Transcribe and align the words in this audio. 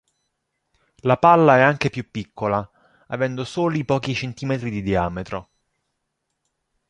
La 1.03 1.15
palla 1.17 1.57
è 1.57 1.61
anche 1.61 1.91
più 1.91 2.09
piccola, 2.09 2.67
avendo 3.09 3.45
soli 3.45 3.85
pochi 3.85 4.15
centimetri 4.15 4.71
di 4.71 4.81
diametro. 4.81 5.49